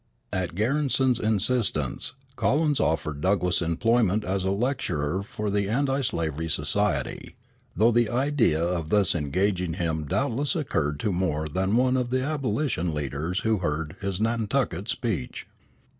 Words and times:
At 0.33 0.55
Garrison's 0.55 1.19
instance 1.19 2.13
Collins 2.35 2.79
offered 2.79 3.21
Douglass 3.21 3.61
employment 3.61 4.23
as 4.23 4.45
lecturer 4.45 5.21
for 5.21 5.51
the 5.51 5.69
Anti 5.69 6.01
slavery 6.01 6.49
Society, 6.49 7.35
though 7.75 7.91
the 7.91 8.09
idea 8.09 8.59
of 8.59 8.89
thus 8.89 9.13
engaging 9.13 9.75
him 9.75 10.07
doubtless 10.07 10.55
occurred 10.55 10.99
to 11.01 11.11
more 11.13 11.47
than 11.47 11.75
one 11.77 11.97
of 11.97 12.09
the 12.09 12.23
abolition 12.23 12.95
leaders 12.95 13.41
who 13.41 13.59
heard 13.59 13.95
his 14.01 14.19
Nantucket 14.19 14.89
speech. 14.89 15.45